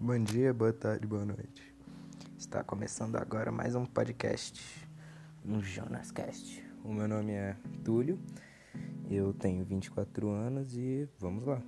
[0.00, 1.74] Bom dia, boa tarde, boa noite.
[2.38, 4.58] Está começando agora mais um podcast
[5.44, 6.64] no Jonas Cast.
[6.82, 7.54] O meu nome é
[7.84, 8.18] Túlio,
[9.10, 11.60] eu tenho 24 anos e vamos lá.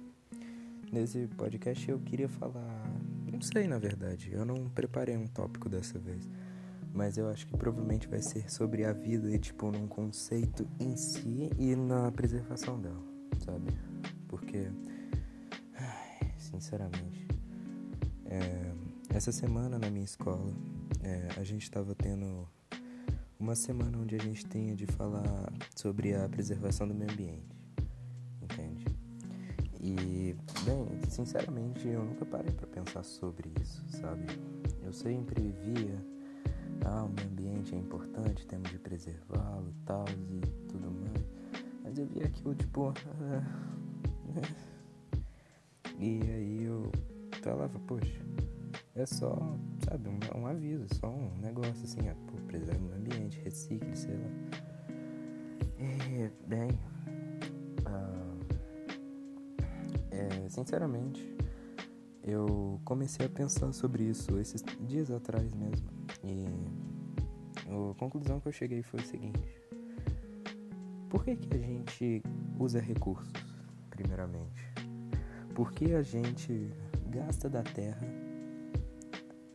[0.91, 2.91] Nesse podcast eu queria falar,
[3.31, 6.27] não sei na verdade, eu não preparei um tópico dessa vez,
[6.95, 10.97] mas eu acho que provavelmente vai ser sobre a vida e tipo num conceito em
[10.97, 13.05] si e na preservação dela,
[13.45, 13.71] sabe?
[14.29, 14.71] Porque
[16.39, 17.24] sinceramente.
[18.35, 20.53] É, essa semana na minha escola,
[21.05, 22.49] é, a gente estava tendo
[23.39, 27.57] uma semana onde a gente tinha de falar sobre a preservação do meio ambiente,
[28.43, 28.87] entende?
[29.81, 30.35] E,
[30.65, 34.27] bem, sinceramente, eu nunca parei para pensar sobre isso, sabe?
[34.83, 36.05] Eu sempre via,
[36.85, 41.25] ah, o meio ambiente é importante, temos de preservá-lo e tal, e tudo mais.
[41.85, 43.43] Mas eu via aquilo, tipo, ah,
[46.01, 46.91] e aí eu
[47.45, 48.21] falava, poxa,
[48.95, 49.37] é só,
[49.85, 54.15] sabe, um, um aviso, só um negócio assim, ah, pô, preserva o ambiente, recicle, sei
[54.15, 54.31] lá.
[55.79, 56.71] E, bem,
[57.85, 58.37] ah,
[60.11, 61.37] é, sinceramente,
[62.23, 65.91] eu comecei a pensar sobre isso esses dias atrás mesmo.
[66.25, 66.47] E
[67.69, 69.61] a conclusão que eu cheguei foi o seguinte:
[71.11, 72.23] por que, que a gente
[72.59, 73.31] usa recursos,
[73.91, 74.73] primeiramente?
[75.55, 76.73] Porque a gente
[77.15, 78.07] gasta da terra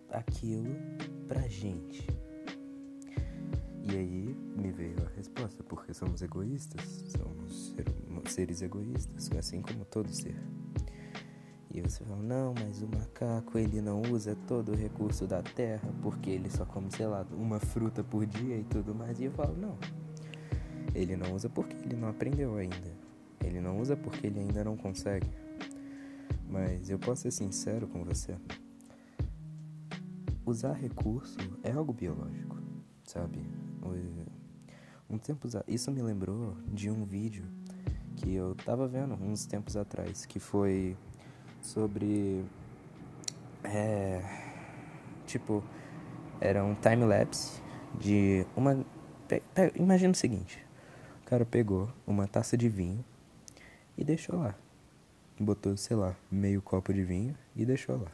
[0.10, 0.76] aquilo
[1.28, 2.08] pra gente.
[3.84, 7.76] E aí me veio a resposta, porque somos egoístas, somos
[8.28, 10.36] seres egoístas, assim como todo ser.
[11.72, 15.88] E você fala, não, mas o macaco ele não usa todo o recurso da terra
[16.02, 19.20] porque ele só come, sei lá, uma fruta por dia e tudo mais.
[19.20, 19.78] E eu falo, não.
[20.96, 22.92] Ele não usa porque ele não aprendeu ainda.
[23.44, 25.30] Ele não usa porque ele ainda não consegue.
[26.50, 28.36] Mas eu posso ser sincero com você.
[30.44, 32.58] Usar recurso é algo biológico,
[33.04, 33.40] sabe?
[35.08, 37.44] Um tempo isso me lembrou de um vídeo
[38.16, 40.96] que eu tava vendo uns tempos atrás, que foi
[41.62, 42.44] sobre
[43.64, 44.22] é,
[45.26, 45.64] tipo
[46.40, 47.62] era um time lapse
[48.00, 48.86] de uma
[49.76, 50.64] imagina o seguinte,
[51.22, 53.04] o cara pegou uma taça de vinho
[53.98, 54.56] e deixou lá
[55.44, 58.12] botou, sei lá, meio copo de vinho e deixou lá.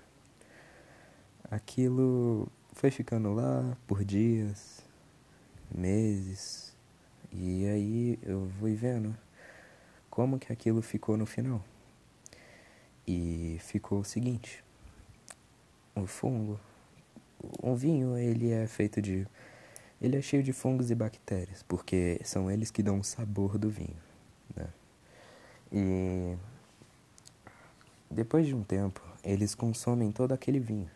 [1.50, 4.82] Aquilo foi ficando lá por dias,
[5.74, 6.76] meses,
[7.32, 9.16] e aí eu fui vendo
[10.10, 11.64] como que aquilo ficou no final.
[13.08, 14.64] E ficou o seguinte:
[15.96, 16.60] o fungo,
[17.62, 19.28] o vinho, ele é feito de
[20.02, 23.70] ele é cheio de fungos e bactérias, porque são eles que dão o sabor do
[23.70, 23.98] vinho,
[24.56, 24.68] né?
[25.72, 26.38] E
[28.10, 30.90] depois de um tempo, eles consomem todo aquele vinho.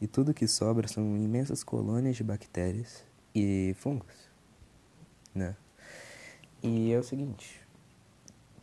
[0.00, 3.04] E tudo que sobra são imensas colônias de bactérias
[3.34, 4.28] e fungos,
[5.34, 5.56] né?
[6.62, 7.60] E é o seguinte,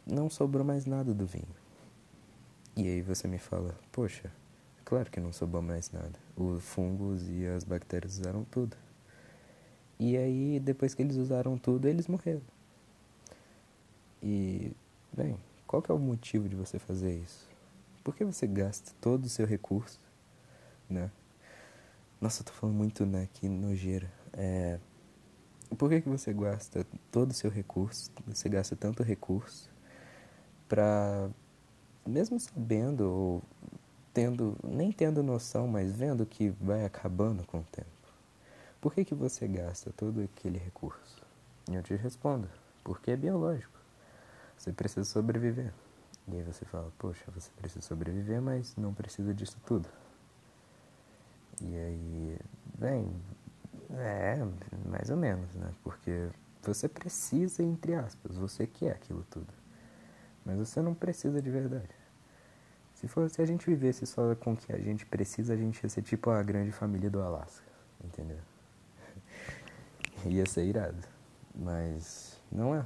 [0.06, 1.56] não sobrou mais nada do vinho.
[2.76, 4.32] E aí você me fala, poxa,
[4.86, 6.14] claro que não sobrou mais nada.
[6.36, 8.78] Os fungos e as bactérias usaram tudo.
[10.00, 12.42] E aí, depois que eles usaram tudo, eles morreram.
[14.22, 14.72] E,
[15.12, 17.46] bem, qual que é o motivo de você fazer isso?
[18.04, 20.00] Por que você gasta todo o seu recurso,
[20.90, 21.12] né?
[22.22, 23.28] Nossa, eu tô falando muito, né?
[23.34, 24.10] Que nojeira.
[24.34, 24.80] É...
[25.78, 29.70] Por que, que você gasta todo o seu recurso, você gasta tanto recurso
[30.70, 31.30] pra,
[32.06, 33.44] mesmo sabendo ou
[34.14, 37.90] tendo, nem tendo noção, mas vendo que vai acabando com o tempo,
[38.80, 41.22] por que, que você gasta todo aquele recurso?
[41.70, 42.50] Eu te respondo,
[42.82, 43.77] porque é biológico.
[44.58, 45.74] Você precisa sobreviver.
[46.28, 49.88] E aí você fala, poxa, você precisa sobreviver, mas não precisa disso tudo.
[51.62, 52.38] E aí,
[52.78, 53.16] bem,
[53.92, 54.38] é,
[54.90, 55.72] mais ou menos, né?
[55.84, 56.30] Porque
[56.62, 59.54] você precisa, entre aspas, você quer aquilo tudo.
[60.46, 61.96] Mas você não precisa de verdade.
[62.94, 65.90] Se fosse a gente vivesse só com o que a gente precisa, a gente ia
[65.90, 67.66] ser tipo a grande família do Alasca,
[68.04, 68.40] entendeu?
[70.26, 70.98] ia ser irado.
[71.56, 72.84] Mas não é.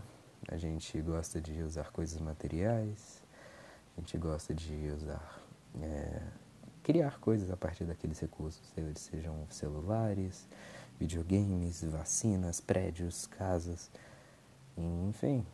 [0.47, 3.21] A gente gosta de usar coisas materiais,
[3.95, 5.41] a gente gosta de usar,
[5.81, 6.21] é,
[6.83, 8.61] criar coisas a partir daqueles recursos,
[8.95, 10.47] sejam celulares,
[10.99, 13.91] videogames, vacinas, prédios, casas,
[14.77, 15.45] enfim,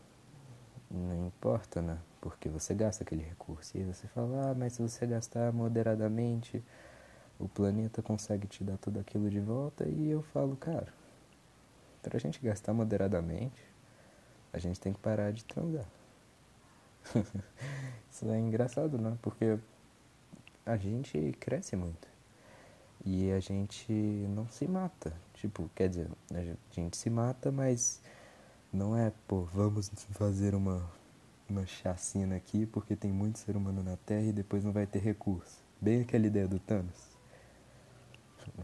[0.89, 1.97] não importa, né?
[2.21, 3.77] Porque você gasta aquele recurso.
[3.77, 6.63] E você fala, ah, mas se você gastar moderadamente,
[7.39, 9.87] o planeta consegue te dar tudo aquilo de volta.
[9.87, 10.93] E eu falo, cara,
[12.01, 13.61] pra gente gastar moderadamente,
[14.53, 15.85] a gente tem que parar de transar.
[18.11, 19.17] Isso é engraçado, né?
[19.21, 19.57] Porque
[20.65, 22.07] a gente cresce muito.
[23.05, 23.91] E a gente
[24.29, 25.13] não se mata.
[25.33, 26.41] Tipo, quer dizer, a
[26.71, 28.01] gente se mata, mas
[28.73, 30.89] não é, pô, vamos fazer uma,
[31.49, 34.99] uma chacina aqui porque tem muito ser humano na Terra e depois não vai ter
[34.99, 35.63] recurso.
[35.79, 37.17] Bem aquela ideia do Thanos.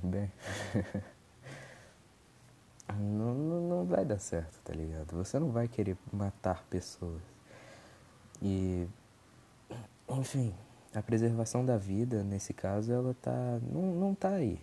[0.02, 0.32] Bem.
[4.04, 5.16] vai dar certo, tá ligado?
[5.16, 7.22] Você não vai querer matar pessoas.
[8.42, 8.86] E.
[10.10, 10.54] Enfim,
[10.94, 13.60] a preservação da vida, nesse caso, ela tá.
[13.72, 14.60] Não, não tá aí.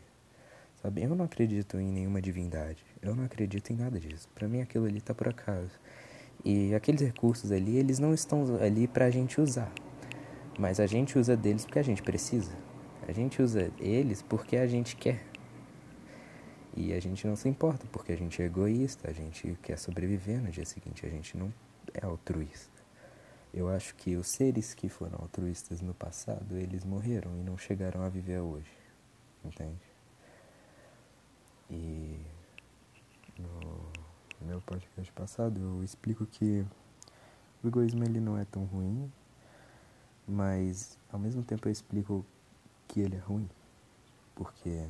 [0.83, 1.03] Sabe?
[1.03, 2.85] Eu não acredito em nenhuma divindade.
[3.03, 4.29] Eu não acredito em nada disso.
[4.35, 5.73] Para mim aquilo ali tá por acaso.
[6.45, 9.71] E aqueles recursos ali, eles não estão ali pra gente usar.
[10.59, 12.53] Mas a gente usa deles porque a gente precisa.
[13.07, 15.30] A gente usa eles porque a gente quer.
[16.81, 20.41] E a gente não se importa porque a gente é egoísta, a gente quer sobreviver
[20.41, 21.53] no dia seguinte, a gente não
[21.93, 22.81] é altruísta.
[23.53, 28.03] Eu acho que os seres que foram altruístas no passado, eles morreram e não chegaram
[28.03, 28.73] a viver hoje.
[29.45, 29.79] Entende?
[31.69, 32.19] E
[33.39, 36.65] no meu podcast passado eu explico que
[37.63, 39.13] o egoísmo ele não é tão ruim,
[40.27, 42.25] mas ao mesmo tempo eu explico
[42.89, 43.51] que ele é ruim,
[44.35, 44.89] porque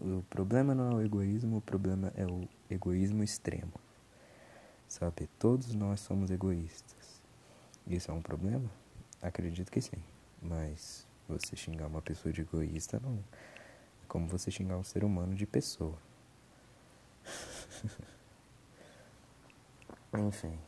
[0.00, 3.72] o problema não é o egoísmo, o problema é o egoísmo extremo.
[4.88, 7.20] Sabe, todos nós somos egoístas.
[7.86, 8.70] Isso é um problema?
[9.20, 10.02] Acredito que sim,
[10.40, 13.18] mas você xingar uma pessoa de egoísta não
[14.08, 15.96] como você xingar um ser humano de pessoa.
[20.18, 20.58] Enfim,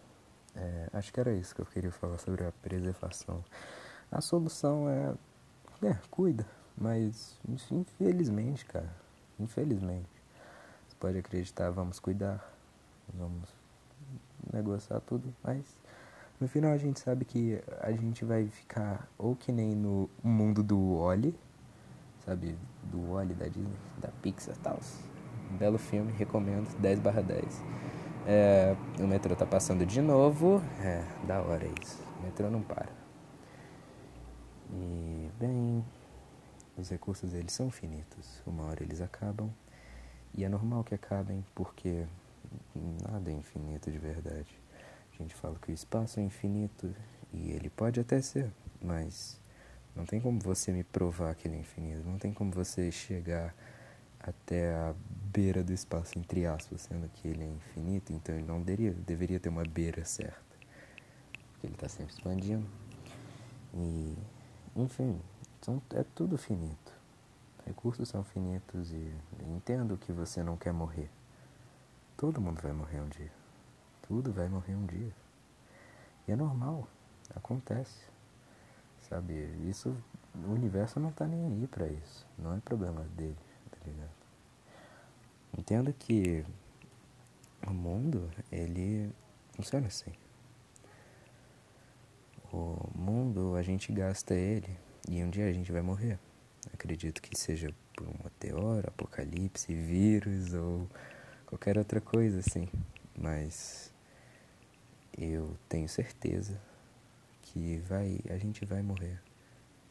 [0.54, 3.42] é, acho que era isso que eu queria falar sobre a preservação.
[4.12, 5.14] A solução é,
[5.86, 7.40] é cuida, mas
[7.70, 8.94] infelizmente, cara,
[9.40, 10.08] infelizmente,
[10.88, 12.44] você pode acreditar, vamos cuidar,
[13.14, 13.48] vamos
[14.52, 15.64] negociar tudo, mas
[16.40, 20.62] no final a gente sabe que a gente vai ficar ou que nem no mundo
[20.62, 21.34] do Oli,
[22.24, 24.78] sabe, do Wally da Disney, da Pixar e tal.
[25.58, 27.62] Belo filme, recomendo, 10 barra 10.
[28.26, 32.02] É, o metrô tá passando de novo, é, da hora isso.
[32.18, 32.88] O metrô não para.
[34.72, 35.84] E, bem,
[36.80, 39.50] os recursos eles são finitos, uma hora eles acabam.
[40.34, 42.06] E é normal que acabem porque
[43.08, 44.48] nada é infinito de verdade.
[45.12, 46.94] A gente fala que o espaço é infinito
[47.32, 48.50] e ele pode até ser,
[48.80, 49.40] mas
[49.94, 52.02] não tem como você me provar que ele é infinito.
[52.06, 53.54] Não tem como você chegar
[54.18, 54.94] até a
[55.32, 58.12] beira do espaço, entre aspas, sendo que ele é infinito.
[58.12, 60.40] Então ele não deveria, deveria ter uma beira certa.
[61.52, 62.66] Porque ele está sempre expandindo.
[63.74, 64.16] E,
[64.76, 65.20] enfim,
[65.94, 66.92] é tudo finito.
[67.66, 69.14] Recursos são finitos e
[69.54, 71.10] entendo que você não quer morrer.
[72.16, 73.32] Todo mundo vai morrer um dia.
[74.02, 75.12] Tudo vai morrer um dia.
[76.26, 76.88] E é normal.
[77.34, 78.08] Acontece.
[79.02, 79.34] Sabe?
[79.68, 79.94] Isso,
[80.34, 82.26] o universo não tá nem aí pra isso.
[82.38, 83.36] Não é problema dele,
[83.70, 84.10] tá ligado?
[85.58, 86.44] Entenda que
[87.66, 89.12] o mundo, ele
[89.52, 90.12] funciona assim.
[92.52, 94.76] O mundo, a gente gasta ele
[95.10, 96.20] e um dia a gente vai morrer.
[96.72, 100.88] Acredito que seja por um meteoro, apocalipse, vírus ou
[101.46, 102.68] qualquer outra coisa assim.
[103.18, 103.92] Mas
[105.18, 106.60] eu tenho certeza
[107.42, 109.20] que vai, a gente vai morrer.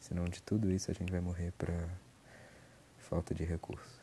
[0.00, 1.86] Senão de tudo isso a gente vai morrer para
[2.96, 4.00] falta de recurso.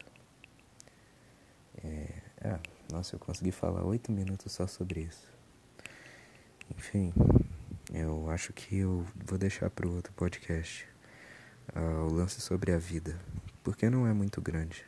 [1.84, 2.60] É, ah,
[2.92, 5.34] nossa, eu consegui falar oito minutos só sobre isso.
[6.78, 7.12] Enfim,
[7.92, 10.88] eu acho que eu vou deixar para outro podcast
[12.34, 13.20] sobre a vida,
[13.64, 14.86] porque não é muito grande.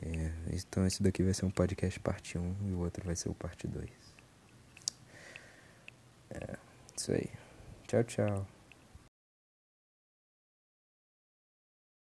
[0.00, 3.28] É, então esse daqui vai ser um podcast parte 1 e o outro vai ser
[3.28, 3.88] o parte 2.
[6.30, 6.56] É,
[6.96, 7.30] isso aí.
[7.86, 8.53] Tchau, tchau.